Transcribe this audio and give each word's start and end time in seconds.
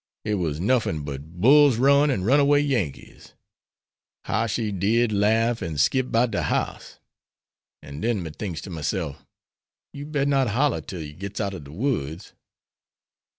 It 0.25 0.33
was 0.33 0.59
nuffin 0.59 1.03
but 1.05 1.39
Bull's 1.39 1.77
Run 1.77 2.09
an' 2.09 2.23
run 2.23 2.39
away 2.39 2.59
Yankees. 2.61 3.33
How 4.25 4.47
she 4.47 4.71
did 4.71 5.11
larff 5.11 5.61
and 5.61 5.79
skip 5.79 6.11
'bout 6.11 6.31
de 6.31 6.41
house. 6.41 6.97
An' 7.83 8.01
den 8.01 8.23
me 8.23 8.31
thinks 8.31 8.61
to 8.61 8.71
myself 8.71 9.23
you'd 9.93 10.11
better 10.11 10.25
not 10.27 10.47
holler 10.47 10.81
till 10.81 11.03
you 11.03 11.13
gits 11.13 11.39
out 11.39 11.53
ob 11.53 11.65
de 11.65 11.71
woods. 11.71 12.33